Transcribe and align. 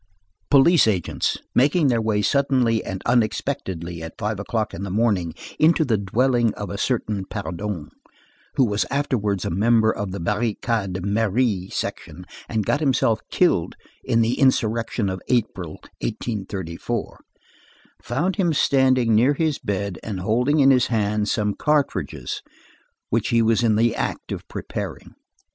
Police 0.49 0.87
agents, 0.87 1.37
making 1.53 1.89
their 1.89 2.01
way 2.01 2.23
suddenly 2.23 2.83
and 2.83 3.03
unexpectedly 3.05 4.01
at 4.01 4.17
five 4.17 4.39
o'clock 4.39 4.73
in 4.73 4.81
the 4.81 4.89
morning, 4.89 5.35
into 5.59 5.85
the 5.85 5.99
dwelling 5.99 6.55
of 6.55 6.71
a 6.71 6.77
certain 6.79 7.23
Pardon, 7.25 7.91
who 8.55 8.65
was 8.65 8.83
afterwards 8.89 9.45
a 9.45 9.51
member 9.51 9.91
of 9.91 10.09
the 10.11 10.19
Barricade 10.19 11.05
Merry 11.05 11.69
section 11.69 12.25
and 12.49 12.65
got 12.65 12.79
himself 12.79 13.19
killed 13.29 13.75
in 14.03 14.21
the 14.21 14.39
insurrection 14.39 15.07
of 15.07 15.21
April, 15.27 15.73
1834, 16.01 17.19
found 18.01 18.37
him 18.37 18.53
standing 18.53 19.13
near 19.13 19.35
his 19.35 19.59
bed, 19.59 19.99
and 20.01 20.21
holding 20.21 20.61
in 20.61 20.71
his 20.71 20.87
hand 20.87 21.29
some 21.29 21.53
cartridges 21.53 22.41
which 23.11 23.27
he 23.29 23.43
was 23.43 23.61
in 23.61 23.75
the 23.75 23.95
act 23.95 24.31
of 24.31 24.47
preparing. 24.47 25.13